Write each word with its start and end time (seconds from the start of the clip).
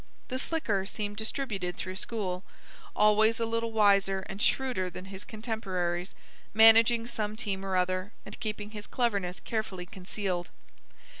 The 0.29 0.39
slicker 0.39 0.83
seemed 0.87 1.17
distributed 1.17 1.77
through 1.77 1.95
school, 1.97 2.43
always 2.95 3.39
a 3.39 3.45
little 3.45 3.71
wiser 3.71 4.21
and 4.27 4.41
shrewder 4.41 4.89
than 4.89 5.05
his 5.05 5.23
contemporaries, 5.23 6.15
managing 6.55 7.05
some 7.05 7.35
team 7.35 7.63
or 7.63 7.75
other, 7.77 8.11
and 8.25 8.39
keeping 8.39 8.71
his 8.71 8.87
cleverness 8.87 9.39
carefully 9.39 9.85
concealed. 9.85 10.49